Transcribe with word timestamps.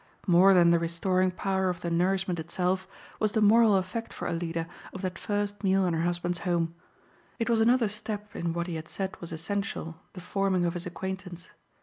More 0.25 0.55
than 0.55 0.71
the 0.71 0.79
restoring 0.79 1.29
power 1.29 1.69
of 1.69 1.81
the 1.81 1.91
nourishment 1.91 2.39
itself 2.39 2.87
was 3.19 3.33
the 3.33 3.39
moral 3.39 3.75
effect 3.75 4.11
for 4.11 4.27
Alida 4.27 4.65
of 4.93 5.03
that 5.03 5.19
first 5.19 5.63
meal 5.63 5.85
in 5.85 5.93
her 5.93 6.01
husband's 6.01 6.39
home. 6.39 6.73
It 7.37 7.51
was 7.51 7.61
another 7.61 7.87
step 7.87 8.35
in 8.35 8.51
what 8.51 8.65
he 8.65 8.77
had 8.77 8.87
said 8.87 9.15
was 9.21 9.31
essential 9.31 9.97
the 10.13 10.19
forming 10.21 10.65
of 10.65 10.73
his 10.73 10.87
acquaintance. 10.87 11.51